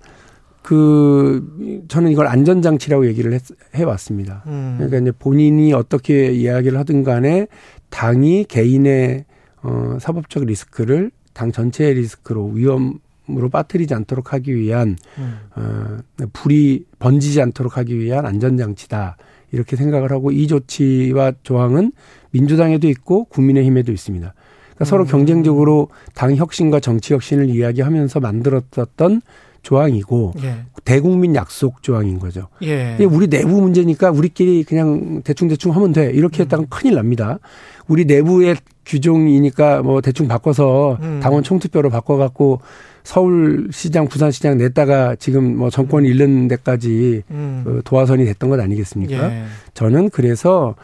그 0.63 1.85
저는 1.89 2.11
이걸 2.11 2.27
안전 2.27 2.63
장치라고 2.63 3.07
얘기를 3.07 3.33
했, 3.33 3.43
해왔습니다. 3.75 4.43
음. 4.47 4.75
그러니까 4.79 4.99
이제 4.99 5.13
본인이 5.19 5.73
어떻게 5.73 6.33
이야기를 6.33 6.79
하든 6.81 7.05
간에 7.05 7.47
당이 7.91 8.45
개인의 8.45 9.25
어, 9.63 9.97
사법적 10.01 10.45
리스크를 10.45 11.11
당 11.33 11.53
전체의 11.53 11.95
리스크로 11.95 12.47
위험 12.49 12.99
으로 13.31 13.49
빠뜨리지 13.49 13.95
않도록 13.95 14.35
하기 14.35 14.55
위한 14.55 14.97
음. 15.17 15.39
어, 15.57 16.27
불이 16.35 16.85
번지지 16.99 17.41
않도록 17.41 17.79
하기 17.79 17.99
위한 17.99 18.27
안전장치다. 18.27 19.17
이렇게 19.51 19.77
생각을 19.77 20.13
하고 20.13 20.31
이 20.31 20.47
조치와 20.47 21.33
조항은 21.43 21.93
민주당에도 22.33 22.87
있고 22.89 23.25
국민의힘에도 23.25 23.93
있습니다. 23.93 24.35
그러니까 24.35 24.85
음. 24.85 24.85
서로 24.85 25.05
경쟁적으로 25.05 25.89
당 26.15 26.37
혁신과 26.37 26.81
정치 26.81 27.15
혁신을 27.15 27.49
이야기하면서 27.49 28.21
만들었던 28.21 29.23
조항이고 29.65 30.35
예. 30.45 30.59
대국민 30.85 31.35
약속 31.35 31.83
조항인 31.83 32.21
거죠. 32.21 32.49
예. 32.63 32.97
우리 33.11 33.27
내부 33.27 33.61
문제니까 33.61 34.11
우리끼리 34.11 34.63
그냥 34.63 35.23
대충 35.25 35.49
대충 35.49 35.75
하면 35.75 35.93
돼 35.93 36.13
이렇게 36.13 36.43
음. 36.43 36.45
했다가 36.45 36.65
큰일 36.69 36.95
납니다. 36.95 37.41
우리 37.89 38.05
내부의 38.05 38.57
규정이니까 38.87 39.83
뭐 39.83 40.01
대충 40.01 40.29
바꿔서 40.29 40.99
음. 41.01 41.19
당원 41.21 41.43
총투표로 41.43 41.91
바꿔갖고 41.91 42.61
서울시장, 43.03 44.09
부산시장 44.09 44.57
냈다가 44.59 45.17
지금 45.17 45.57
뭐 45.57 45.71
정권이 45.71 46.09
잃는 46.09 46.49
데까지 46.49 47.23
음. 47.31 47.63
그 47.65 47.83
도화선이 47.85 48.25
됐던 48.25 48.51
것 48.51 48.61
아니겠습니까? 48.61 49.33
예. 49.33 49.45
저는 49.75 50.11
그래서 50.11 50.75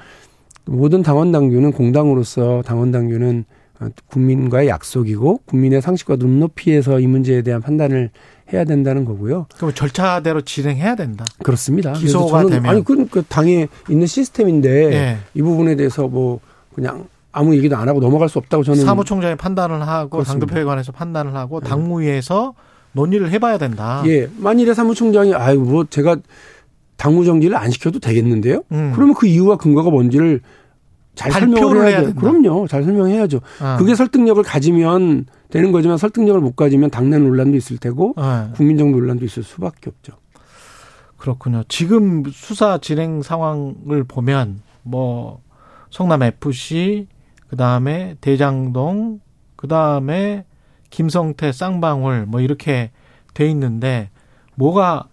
모든 0.64 1.02
당원 1.02 1.32
당규는 1.32 1.72
공당으로서 1.72 2.62
당원 2.64 2.90
당규는 2.90 3.44
국민과의 4.08 4.68
약속이고 4.68 5.40
국민의 5.46 5.80
상식과 5.80 6.16
눈높이에서 6.16 7.00
이 7.00 7.06
문제에 7.06 7.42
대한 7.42 7.62
판단을 7.62 8.10
해야 8.52 8.64
된다는 8.64 9.04
거고요. 9.04 9.46
그럼 9.56 9.72
절차대로 9.74 10.42
진행해야 10.42 10.94
된다. 10.94 11.24
그렇습니다. 11.42 11.92
기소가 11.92 12.46
되면 12.46 12.66
아니 12.66 12.84
그 12.84 13.22
당에 13.28 13.68
있는 13.88 14.06
시스템인데 14.06 14.88
네. 14.88 15.18
이 15.34 15.42
부분에 15.42 15.76
대해서 15.76 16.08
뭐 16.08 16.40
그냥 16.74 17.06
아무 17.32 17.54
얘기도 17.56 17.76
안 17.76 17.88
하고 17.88 18.00
넘어갈 18.00 18.28
수 18.28 18.38
없다고 18.38 18.64
저는 18.64 18.84
사무총장이 18.84 19.36
판단을 19.36 19.86
하고 19.86 20.22
당대표에 20.22 20.64
관해서 20.64 20.92
판단을 20.92 21.34
하고 21.34 21.60
네. 21.60 21.68
당무위에서 21.68 22.54
논의를 22.92 23.30
해봐야 23.30 23.58
된다. 23.58 24.02
예, 24.06 24.28
만일에 24.36 24.74
사무총장이 24.74 25.34
아유 25.34 25.60
뭐 25.60 25.84
제가 25.88 26.16
당무 26.96 27.24
정지를 27.24 27.56
안 27.56 27.70
시켜도 27.70 28.00
되겠는데요. 28.00 28.62
음. 28.72 28.92
그러면 28.94 29.14
그 29.14 29.26
이유와 29.26 29.56
근거가 29.56 29.90
뭔지를 29.90 30.40
잘 31.14 31.32
설명을 31.32 31.86
해야 31.86 32.02
돼. 32.02 32.12
그럼요. 32.12 32.66
잘 32.66 32.82
설명해야죠. 32.84 33.40
아. 33.60 33.76
그게 33.76 33.94
설득력을 33.94 34.42
가지면 34.42 35.26
되는 35.50 35.72
거지만 35.72 35.98
설득력을 35.98 36.40
못 36.40 36.56
가지면 36.56 36.90
당내 36.90 37.18
논란도 37.18 37.56
있을 37.56 37.78
테고 37.78 38.14
아. 38.16 38.50
국민적 38.54 38.90
논란도 38.90 39.24
있을 39.24 39.42
수밖에 39.42 39.90
없죠. 39.90 40.14
그렇군요. 41.16 41.64
지금 41.68 42.24
수사 42.30 42.78
진행 42.78 43.22
상황을 43.22 44.04
보면 44.04 44.62
뭐 44.82 45.42
성남 45.90 46.22
FC 46.22 47.06
그다음에 47.48 48.16
대장동 48.20 49.20
그다음에 49.56 50.46
김성태 50.88 51.52
쌍방울 51.52 52.26
뭐 52.26 52.40
이렇게 52.40 52.90
돼 53.34 53.48
있는데 53.50 54.10
뭐가 54.54 55.08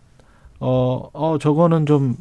어, 0.59 1.09
어, 1.13 1.37
저거는 1.39 1.85
좀 1.85 2.15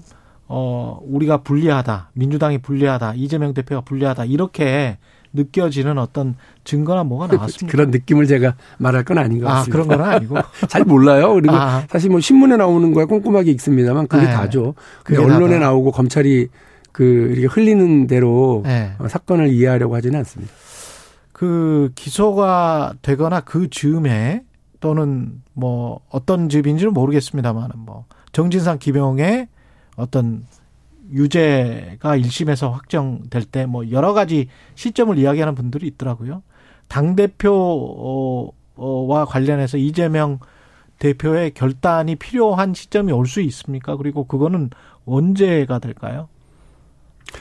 어, 0.49 0.99
우리가 1.03 1.39
불리하다. 1.39 2.11
민주당이 2.15 2.59
불리하다. 2.59 3.15
이재명 3.17 3.55
대표가 3.55 3.81
불리하다. 3.81 4.27
이렇게 4.27 4.99
느껴지는 5.33 5.99
어떤 5.99 6.35
증거나 6.65 7.05
뭐가 7.05 7.27
나왔습니다. 7.27 7.71
그런 7.71 7.91
느낌을 7.91 8.27
제가 8.27 8.55
말할 8.79 9.05
건 9.05 9.19
아닌 9.19 9.41
것 9.41 9.49
아, 9.49 9.55
같습니다. 9.55 9.79
아, 9.79 9.85
그런 9.85 9.99
건 9.99 10.09
아니고. 10.09 10.37
잘 10.69 10.85
몰라요. 10.85 11.35
그리고 11.35 11.55
아. 11.55 11.85
사실 11.91 12.11
뭐 12.11 12.21
신문에 12.21 12.57
나오는 12.57 12.93
거야 12.93 13.07
꼼꼼하게 13.07 13.51
읽습니다만 13.53 14.07
그게 14.07 14.27
네. 14.27 14.33
다죠. 14.33 14.75
그게 15.05 15.19
언론에 15.19 15.55
나다. 15.55 15.67
나오고 15.67 15.93
검찰이 15.93 16.49
그 16.93 17.05
이렇게 17.37 17.47
흘리는 17.47 18.07
대로 18.07 18.63
네. 18.65 18.93
사건을 19.09 19.49
이해하려고 19.49 19.95
하지는 19.97 20.19
않습니다. 20.21 20.53
그 21.33 21.91
기소가 21.95 22.95
되거나 23.03 23.41
그 23.41 23.69
즈음에 23.69 24.43
또는 24.81 25.43
뭐 25.53 26.01
어떤 26.09 26.49
즈음인지는 26.49 26.95
모르겠습니다만 26.95 27.73
뭐 27.77 28.07
정진상 28.33 28.79
기병의 28.79 29.49
어떤 29.97 30.45
유죄가 31.13 32.17
1심에서 32.19 32.71
확정될 32.73 33.45
때 33.45 33.67
뭐 33.67 33.91
여러 33.91 34.13
가지 34.13 34.49
시점을 34.75 35.17
이야기하는 35.19 35.55
분들이 35.55 35.87
있더라고요. 35.89 36.43
당대표와 38.77 39.25
관련해서 39.27 39.79
이재명 39.79 40.39
대표의 40.99 41.53
결단이 41.53 42.17
필요한 42.17 42.75
시점이 42.75 43.13
올 43.13 43.27
수 43.27 43.41
있습니까? 43.43 43.97
그리고 43.97 44.25
그거는 44.25 44.71
언제가 45.05 45.79
될까요? 45.79 46.29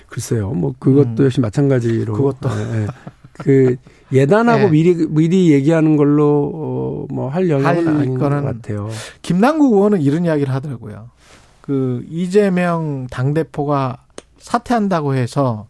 글쎄요. 0.07 0.51
뭐 0.51 0.73
그것도 0.77 1.23
음. 1.23 1.25
역시 1.25 1.39
마찬가지로 1.39 2.13
그것도 2.13 2.49
네, 2.49 2.87
그 3.33 3.75
예단하고 4.11 4.65
네. 4.65 4.69
미리 4.71 5.07
미리 5.07 5.51
얘기하는 5.53 5.95
걸로 5.95 6.51
어, 6.53 7.13
뭐할 7.13 7.49
영역은 7.49 7.87
아닌 7.87 8.17
것 8.17 8.29
같아요. 8.29 8.89
김남국 9.21 9.73
의원은 9.73 10.01
이런 10.01 10.25
이야기를 10.25 10.53
하더라고요. 10.53 11.09
그 11.65 12.05
이재명 12.11 13.07
당대표가 13.07 14.05
사퇴한다고 14.37 15.15
해서 15.15 15.65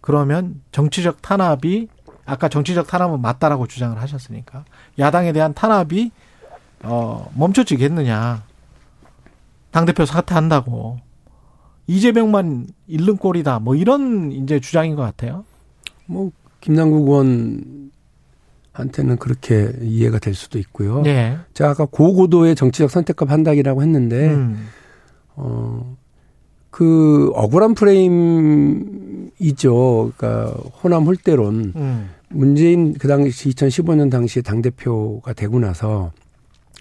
그러면 0.00 0.62
정치적 0.72 1.20
탄압이 1.20 1.88
아까 2.24 2.48
정치적 2.48 2.86
탄압은 2.86 3.20
맞다라고 3.20 3.66
주장을 3.66 4.00
하셨으니까 4.00 4.64
야당에 4.98 5.34
대한 5.34 5.52
탄압이 5.52 6.10
어 6.84 7.30
멈춰지겠느냐. 7.34 8.44
당대표 9.72 10.06
사퇴한다고. 10.06 11.00
이재명만 11.86 12.68
잃는 12.86 13.18
꼴이다. 13.18 13.58
뭐 13.58 13.74
이런 13.74 14.32
이제 14.32 14.58
주장인 14.58 14.96
것 14.96 15.02
같아요. 15.02 15.44
뭐 16.06 16.32
김남국 16.62 17.08
의원한테는 18.72 19.18
그렇게 19.18 19.70
이해가 19.82 20.18
될 20.18 20.32
수도 20.32 20.58
있고요. 20.58 21.02
네. 21.02 21.36
제가 21.52 21.72
아까 21.72 21.84
고고도의 21.84 22.56
정치적 22.56 22.90
선택과 22.90 23.26
판단이라고 23.26 23.82
했는데 23.82 24.30
음. 24.30 24.68
어, 25.36 25.96
그 26.70 27.30
억울한 27.34 27.74
프레임이죠. 27.74 29.32
그러니까 30.16 30.52
호남 30.82 31.04
홀대론. 31.04 31.72
음. 31.76 32.10
문재인 32.28 32.94
그 32.94 33.06
당시 33.08 33.50
2015년 33.50 34.10
당시에 34.10 34.42
당 34.42 34.60
대표가 34.60 35.32
되고 35.32 35.58
나서 35.60 36.10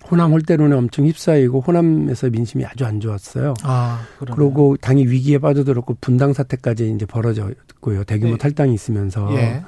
호남 0.09 0.31
홀대론에 0.31 0.75
엄청 0.75 1.05
휩싸이고 1.05 1.62
호남에서 1.62 2.29
민심이 2.29 2.65
아주 2.65 2.85
안 2.85 3.00
좋았어요. 3.00 3.55
아, 3.63 4.01
그리고 4.19 4.77
당이 4.77 5.07
위기에 5.07 5.39
빠져들었고 5.39 5.97
분당 6.00 6.33
사태까지 6.33 6.91
이제 6.91 7.05
벌어졌고요. 7.05 8.03
대규모 8.03 8.33
네. 8.33 8.38
탈당이 8.38 8.74
있으면서 8.74 9.33
예. 9.35 9.63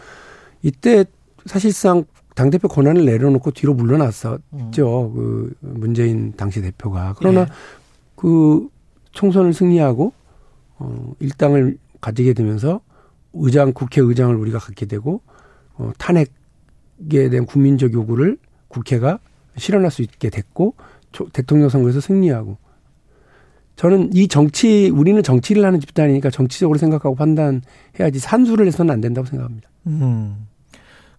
이때 0.62 1.06
사실상 1.46 2.06
당 2.36 2.52
대표 2.52 2.68
권한을 2.68 3.06
내려놓고 3.06 3.52
뒤로 3.52 3.74
물러났었죠. 3.74 4.42
음. 4.54 4.72
그 5.16 5.54
문재인 5.60 6.34
당시 6.38 6.62
대표가. 6.62 7.16
그러나 7.18 7.42
예. 7.42 7.46
그 8.16 8.68
총선을 9.18 9.52
승리하고 9.52 10.14
어 10.78 11.14
일당을 11.20 11.80
가지게 12.00 12.34
되면서 12.34 12.82
의장 13.34 13.74
국회의장을 13.74 14.36
우리가 14.36 14.60
갖게 14.60 14.86
되고 14.86 15.22
어 15.74 15.92
탄핵에 15.98 17.30
대한 17.30 17.48
국민적 17.48 17.94
요구를 17.94 18.38
국회가 18.68 19.20
실현할 19.58 19.90
수 19.90 20.04
있게 20.04 20.30
됐고 20.30 20.76
대통령 21.34 21.70
선거에서 21.70 22.00
승리하고 22.00 22.58
저는 23.76 24.12
이 24.14 24.28
정치 24.28 24.90
우리는 24.90 25.22
정치를 25.22 25.66
하는 25.66 25.80
집단이니까 25.80 26.30
정치적으로 26.30 26.78
생각하고 26.78 27.16
판단해야지 27.16 28.20
산수를 28.20 28.68
해서는 28.68 28.94
안 28.94 29.02
된다고 29.02 29.26
생각합니다. 29.26 29.70
음. 29.88 30.48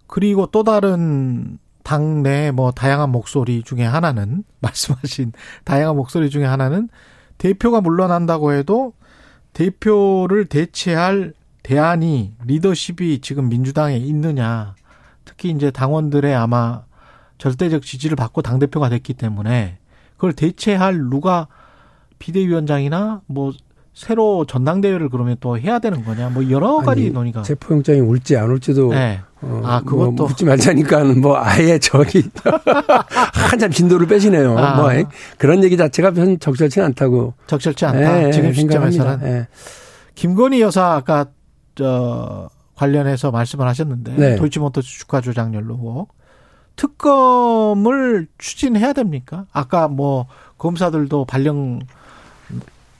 그리고 0.06 0.46
또 0.46 0.62
다른 0.62 1.58
당내 1.82 2.52
뭐 2.52 2.70
다양한 2.70 3.10
목소리 3.10 3.62
중에 3.64 3.82
하나는 3.82 4.44
말씀하신 4.60 5.32
다양한 5.64 5.96
목소리 5.96 6.30
중에 6.30 6.44
하나는 6.44 6.88
대표가 7.38 7.80
물러난다고 7.80 8.52
해도 8.52 8.92
대표를 9.52 10.46
대체할 10.46 11.32
대안이 11.62 12.34
리더십이 12.44 13.20
지금 13.20 13.48
민주당에 13.48 13.96
있느냐. 13.96 14.74
특히 15.24 15.50
이제 15.50 15.70
당원들의 15.70 16.34
아마 16.34 16.84
절대적 17.38 17.82
지지를 17.82 18.16
받고 18.16 18.42
당대표가 18.42 18.88
됐기 18.88 19.14
때문에 19.14 19.78
그걸 20.14 20.32
대체할 20.32 20.98
누가 20.98 21.46
비대위원장이나 22.18 23.22
뭐 23.26 23.52
새로 23.98 24.44
전당대회를 24.44 25.08
그러면 25.08 25.36
또 25.40 25.58
해야 25.58 25.80
되는 25.80 26.04
거냐 26.04 26.28
뭐 26.28 26.48
여러 26.50 26.76
가지 26.76 27.00
아니, 27.00 27.10
논의가 27.10 27.42
체포영장이 27.42 28.00
올지 28.00 28.36
안 28.36 28.48
올지도 28.48 28.90
네. 28.90 29.18
어, 29.40 29.60
아 29.64 29.80
그것도 29.80 30.12
뭐 30.12 30.28
묻지 30.28 30.44
말자니까는 30.44 31.20
뭐 31.20 31.36
아예 31.36 31.80
저기 31.80 32.22
한참 33.50 33.72
진도를 33.72 34.06
빼시네요. 34.06 34.56
아. 34.56 34.76
뭐 34.76 34.90
그런 35.36 35.64
얘기 35.64 35.76
자체가 35.76 36.12
별 36.12 36.38
적절치 36.38 36.80
않다고 36.80 37.34
적절치 37.48 37.86
않다 37.86 38.18
네, 38.18 38.30
지금 38.30 38.52
시점에서는 38.52 39.18
네. 39.20 39.48
김건희 40.14 40.60
여사 40.60 40.94
아까 40.94 41.26
저 41.74 42.50
관련해서 42.76 43.32
말씀을 43.32 43.66
하셨는데 43.66 44.14
네. 44.14 44.36
도이치모터 44.36 44.80
주가 44.80 45.20
조작 45.20 45.52
연루 45.54 46.06
특검을 46.76 48.28
추진해야 48.38 48.92
됩니까? 48.92 49.46
아까 49.52 49.88
뭐 49.88 50.26
검사들도 50.56 51.24
발령 51.24 51.80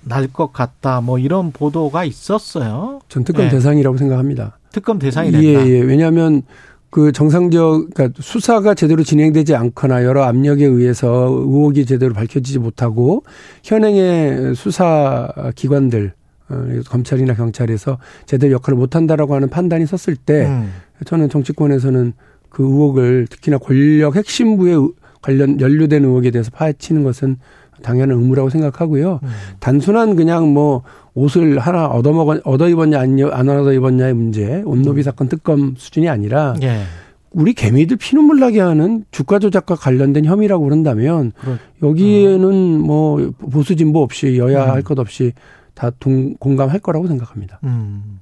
날 0.04 0.28
것 0.28 0.52
같다. 0.52 1.00
뭐 1.00 1.18
이런 1.18 1.52
보도가 1.52 2.04
있었어요. 2.04 3.00
전 3.08 3.24
특검 3.24 3.46
네. 3.46 3.50
대상이라고 3.50 3.96
생각합니다. 3.96 4.58
특검 4.72 4.98
대상이 4.98 5.30
된다. 5.32 5.46
예, 5.46 5.66
예. 5.66 5.80
왜냐하면 5.80 6.42
그 6.90 7.12
정상적 7.12 7.90
그러니까 7.94 8.18
수사가 8.22 8.74
제대로 8.74 9.02
진행되지 9.02 9.54
않거나 9.54 10.04
여러 10.04 10.24
압력에 10.24 10.64
의해서 10.64 11.08
의혹이 11.28 11.84
제대로 11.84 12.14
밝혀지지 12.14 12.58
못하고 12.58 13.24
현행의 13.64 14.54
수사 14.54 15.28
기관들 15.54 16.12
어, 16.50 16.64
검찰이나 16.88 17.34
경찰에서 17.34 17.98
제대로 18.24 18.54
역할을 18.54 18.78
못한다라고 18.78 19.34
하는 19.34 19.50
판단이 19.50 19.84
섰을 19.86 20.16
때 20.16 20.46
음. 20.46 20.72
저는 21.04 21.28
정치권에서는 21.28 22.14
그 22.48 22.62
의혹을 22.62 23.26
특히나 23.28 23.58
권력 23.58 24.16
핵심부에 24.16 24.74
관련 25.20 25.60
연루된 25.60 26.04
의혹에 26.04 26.30
대해서 26.30 26.50
파헤치는 26.54 27.04
것은 27.04 27.36
당연한 27.82 28.18
의무라고 28.18 28.50
생각하고요. 28.50 29.20
음. 29.22 29.28
단순한 29.60 30.16
그냥 30.16 30.52
뭐 30.52 30.82
옷을 31.14 31.58
하나 31.58 31.86
얻어먹어 31.86 32.40
얻어 32.44 32.68
입었냐 32.68 33.00
안, 33.00 33.18
안 33.32 33.48
얻어 33.48 33.72
입었냐의 33.72 34.14
문제, 34.14 34.62
온노비 34.64 35.00
음. 35.00 35.02
사건 35.02 35.28
특검 35.28 35.74
수준이 35.76 36.08
아니라 36.08 36.54
예. 36.62 36.82
우리 37.30 37.52
개미들 37.52 37.96
피눈물 37.96 38.40
나게 38.40 38.60
하는 38.60 39.04
주가 39.10 39.38
조작과 39.38 39.74
관련된 39.74 40.24
혐의라고 40.24 40.64
그런다면 40.64 41.32
그렇. 41.38 41.56
여기에는 41.82 42.80
뭐 42.80 43.32
보수 43.50 43.76
진보 43.76 44.02
없이 44.02 44.38
여야 44.38 44.64
음. 44.64 44.70
할것 44.70 44.98
없이 44.98 45.32
다 45.74 45.90
동, 46.00 46.34
공감할 46.36 46.80
거라고 46.80 47.06
생각합니다. 47.06 47.60
음. 47.64 48.20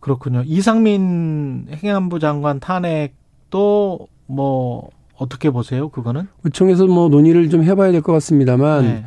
그렇군요. 0.00 0.42
이상민 0.46 1.66
행안부 1.82 2.18
장관 2.18 2.60
탄핵도 2.60 4.06
뭐 4.26 4.90
어떻게 5.20 5.50
보세요? 5.50 5.88
그거는? 5.90 6.26
의총에서 6.44 6.86
뭐 6.86 7.08
논의를 7.08 7.50
좀 7.50 7.62
해봐야 7.62 7.92
될 7.92 8.00
것 8.02 8.12
같습니다만 8.14 8.84
네. 8.84 9.04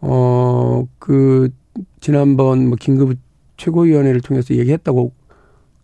어 0.00 0.84
그 0.98 1.48
지난번 2.00 2.68
뭐 2.68 2.76
긴급 2.78 3.16
최고위원회를 3.56 4.20
통해서 4.20 4.54
얘기했다고 4.54 5.12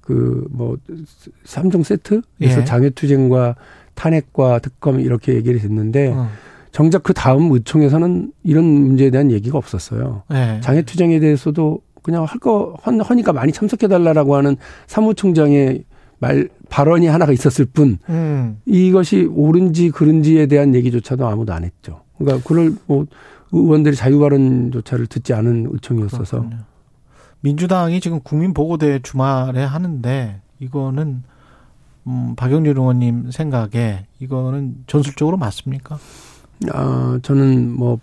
그 0.01 0.47
뭐 0.51 0.77
삼종 1.45 1.83
세트에서 1.85 2.23
예. 2.41 2.65
장외투쟁과 2.65 3.55
탄핵과 3.95 4.59
특검 4.61 5.01
이렇게 5.01 5.35
얘기를 5.35 5.61
했는데 5.61 6.13
어. 6.15 6.29
정작 6.73 7.03
그 7.03 7.13
다음 7.15 7.51
의총에서는 7.53 8.33
이런 8.45 8.65
문제에 8.65 9.11
대한 9.11 9.31
얘기가 9.31 9.57
없었어요. 9.59 10.23
예. 10.33 10.61
장외투쟁에 10.63 11.21
대해서도 11.21 11.81
그냥 12.03 12.25
할거 12.25 12.77
허니까 12.85 13.33
많이 13.33 13.53
참석해달라라고 13.53 14.35
하는 14.37 14.57
사무총장의 14.87 15.85
말 16.19 16.49
발언이 16.69 17.07
하나가 17.07 17.33
있었을 17.33 17.65
뿐 17.65 17.99
음. 18.09 18.61
이것이 18.67 19.29
옳은지 19.33 19.91
그른지에 19.91 20.47
대한 20.47 20.75
얘기조차도 20.75 21.27
아무도 21.27 21.53
안 21.53 21.65
했죠. 21.65 22.03
그러니까 22.19 22.47
그걸 22.47 22.75
뭐 22.87 23.07
의원들이 23.53 23.97
자유 23.97 24.19
발언조차를 24.19 25.07
듣지 25.07 25.33
않은 25.35 25.69
의총이었어서 25.71 26.39
그렇군요. 26.39 26.59
민주당이 27.41 28.01
지금 28.01 28.21
국민 28.21 28.53
보고대 28.53 29.01
주말에 29.03 29.63
하는데 29.65 30.41
이거는 30.59 31.23
음, 32.07 32.35
박영준 32.37 32.77
의원님 32.77 33.31
생각에 33.31 34.07
이거는 34.19 34.85
전술적으로 34.87 35.37
맞습니까? 35.37 35.99
아 36.73 37.19
저는 37.23 37.73
뭐 37.73 38.01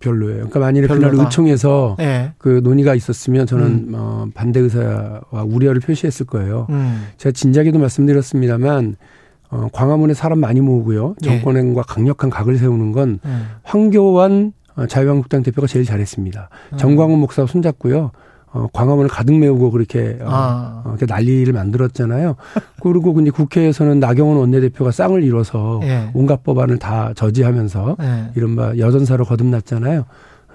별로예요. 0.00 0.36
그러니까 0.36 0.60
만일에 0.60 0.86
별로다. 0.86 1.10
그날 1.10 1.24
의총에서 1.24 1.96
네. 1.98 2.32
그 2.38 2.60
논의가 2.62 2.94
있었으면 2.94 3.46
저는 3.46 3.66
음. 3.66 3.92
어, 3.94 4.26
반대 4.34 4.60
의사와 4.60 5.44
우려를 5.44 5.80
표시했을 5.80 6.26
거예요. 6.26 6.66
음. 6.70 7.06
제가 7.16 7.32
진작에도 7.32 7.78
말씀드렸습니다만 7.78 8.96
어, 9.50 9.68
광화문에 9.72 10.14
사람 10.14 10.40
많이 10.40 10.60
모으고요. 10.60 11.14
예. 11.24 11.40
정권과 11.40 11.82
네. 11.82 11.86
강력한 11.86 12.28
각을 12.30 12.58
세우는 12.58 12.92
건 12.92 13.20
음. 13.24 13.48
황교안 13.62 14.52
어, 14.76 14.86
자유한국당 14.86 15.42
대표가 15.42 15.66
제일 15.66 15.84
잘했습니다. 15.84 16.48
음. 16.72 16.76
정광훈 16.76 17.18
목사 17.18 17.46
손잡고요. 17.46 18.10
어, 18.54 18.68
광화문을 18.72 19.10
가득 19.10 19.36
메우고 19.36 19.72
그렇게, 19.72 20.16
어, 20.20 20.28
아. 20.28 20.82
어, 20.84 20.90
이렇게 20.90 21.06
난리를 21.06 21.52
만들었잖아요. 21.52 22.36
그리고 22.80 23.12
근데 23.12 23.30
국회에서는 23.32 23.98
나경원 23.98 24.36
원내대표가 24.36 24.92
쌍을 24.92 25.24
이뤄서 25.24 25.80
예. 25.82 26.10
온갖 26.14 26.44
법안을 26.44 26.78
다 26.78 27.12
저지하면서 27.16 27.96
예. 28.00 28.30
이른바 28.36 28.78
여전사로 28.78 29.24
거듭났잖아요. 29.24 30.04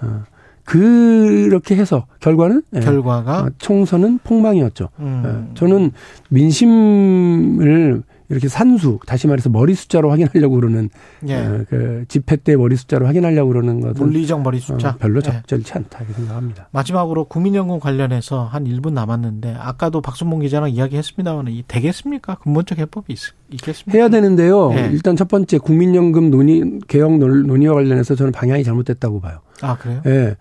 어, 0.01 0.23
그렇게 0.63 1.75
해서 1.75 2.05
결과는 2.21 2.63
예. 2.75 2.79
결과가 2.79 3.47
예, 3.47 3.53
총선은 3.57 4.19
폭망이었죠. 4.23 4.87
음. 4.99 5.23
예, 5.51 5.53
저는 5.55 5.91
민심을 6.29 8.03
이렇게 8.29 8.47
산수 8.47 8.99
다시 9.07 9.27
말해서 9.27 9.49
머리 9.49 9.73
숫자로 9.73 10.11
확인하려고 10.11 10.55
그러는 10.55 10.89
예. 11.27 11.35
어, 11.35 11.65
그 11.67 12.05
집회 12.07 12.35
때 12.35 12.55
머리 12.55 12.75
숫자로 12.75 13.07
확인하려고 13.07 13.49
그러는 13.49 13.81
것은 13.81 14.05
물리적 14.05 14.41
머리 14.43 14.59
숫자 14.59 14.89
어, 14.89 14.95
별로 14.99 15.17
예. 15.17 15.31
적절치 15.31 15.71
예. 15.75 15.79
않다 15.79 15.99
이렇게 15.99 16.13
생각합니다. 16.13 16.69
마지막으로 16.71 17.25
국민연금 17.25 17.79
관련해서 17.79 18.43
한 18.43 18.65
1분 18.65 18.93
남았는데 18.93 19.55
아까도 19.57 20.01
박순봉 20.01 20.41
기자랑 20.41 20.69
이야기했습니다만 20.69 21.47
이 21.49 21.63
되겠습니까? 21.67 22.35
근본적 22.35 22.77
해법이 22.77 23.13
있, 23.13 23.19
겠습니까 23.61 23.97
해야 23.97 24.09
되는데요. 24.09 24.71
예. 24.73 24.89
일단 24.91 25.15
첫 25.15 25.27
번째 25.27 25.57
국민연금 25.57 26.29
논의 26.29 26.79
개혁 26.87 27.17
논의와 27.17 27.73
관련해서 27.73 28.13
저는 28.13 28.31
방향이 28.31 28.63
잘못됐다고 28.63 29.21
봐요. 29.21 29.39
아 29.61 29.75
그래요? 29.75 30.01
예. 30.05 30.35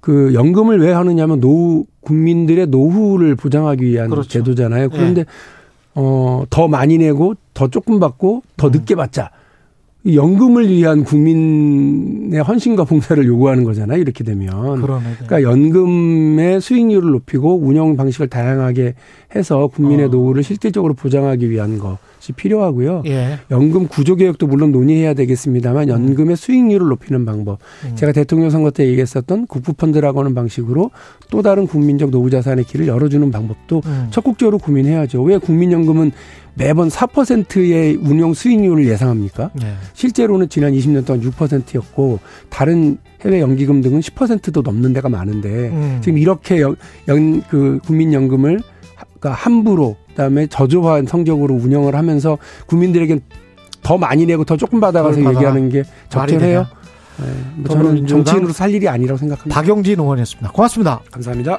그 0.00 0.34
연금을 0.34 0.80
왜 0.80 0.92
하느냐면 0.92 1.40
노후 1.40 1.86
국민들의 2.00 2.66
노후를 2.66 3.36
보장하기 3.36 3.84
위한 3.84 4.10
그렇죠. 4.10 4.28
제도잖아요. 4.28 4.90
그런데 4.90 5.22
예. 5.22 5.24
어, 5.94 6.44
더 6.50 6.68
많이 6.68 6.98
내고 6.98 7.34
더 7.52 7.68
조금 7.68 8.00
받고 8.00 8.42
더 8.56 8.68
음. 8.68 8.72
늦게 8.72 8.94
받자. 8.94 9.30
연금을 10.06 10.68
위한 10.68 11.02
국민의 11.02 12.42
헌신과 12.42 12.84
봉사를 12.84 13.24
요구하는 13.26 13.64
거잖아요. 13.64 13.98
이렇게 13.98 14.22
되면. 14.22 14.82
그러네. 14.82 15.04
그러니까 15.24 15.42
연금의 15.42 16.60
수익률을 16.60 17.10
높이고 17.10 17.56
운영 17.56 17.96
방식을 17.96 18.28
다양하게 18.28 18.94
해서 19.34 19.66
국민의 19.68 20.06
어. 20.06 20.08
노후를 20.08 20.42
실질적으로 20.42 20.92
보장하기 20.92 21.48
위한 21.48 21.78
것이 22.24 22.32
필요하고요. 22.32 23.02
예. 23.06 23.38
연금 23.50 23.86
구조 23.86 24.16
개혁도 24.16 24.46
물론 24.46 24.72
논의해야 24.72 25.14
되겠습니다만 25.14 25.88
연금의 25.88 26.36
수익률을 26.36 26.88
높이는 26.88 27.24
방법. 27.26 27.58
음. 27.84 27.94
제가 27.94 28.12
대통령 28.12 28.50
선거 28.50 28.70
때 28.70 28.86
얘기했었던 28.86 29.46
국부펀드라고 29.46 30.20
하는 30.20 30.34
방식으로 30.34 30.90
또 31.30 31.42
다른 31.42 31.66
국민적 31.66 32.10
노후 32.10 32.30
자산의 32.30 32.64
길을 32.64 32.88
열어주는 32.88 33.30
방법도 33.30 33.82
음. 33.84 34.08
적극적으로 34.10 34.58
고민해야죠. 34.58 35.22
왜 35.22 35.36
국민연금은 35.36 36.12
매번 36.56 36.88
4%의 36.88 37.96
운용 37.96 38.32
수익률을 38.32 38.86
예상합니까? 38.86 39.50
네. 39.54 39.74
실제로는 39.92 40.48
지난 40.48 40.72
20년 40.72 41.04
동안 41.04 41.20
6%였고 41.20 42.20
다른 42.48 42.98
해외 43.24 43.40
연기금 43.40 43.80
등은 43.80 44.00
10%도 44.00 44.62
넘는 44.62 44.92
데가 44.92 45.08
많은데 45.08 45.48
음. 45.48 45.98
지금 46.00 46.18
이렇게 46.18 46.60
연, 46.60 46.76
연, 47.08 47.42
그 47.48 47.80
국민연금을 47.84 48.60
그러니까 49.24 49.42
함부로 49.42 49.96
그다음에 50.08 50.46
저조한 50.46 51.06
성적으로 51.06 51.54
운영을 51.54 51.96
하면서 51.96 52.36
국민들에게 52.66 53.20
더 53.82 53.96
많이 53.96 54.26
내고 54.26 54.44
더 54.44 54.56
조금 54.58 54.80
받아가서 54.80 55.18
얘기하는 55.18 55.70
게 55.70 55.82
적절해요? 56.10 56.66
네. 57.16 57.26
뭐 57.56 57.68
저는 57.74 58.06
정치인으로 58.06 58.52
살 58.52 58.70
일이 58.70 58.86
아니라고 58.86 59.16
생각합니다. 59.16 59.54
박영진 59.54 59.98
의원이었습니다. 59.98 60.52
고맙습니다. 60.52 61.00
감사합니다. 61.10 61.58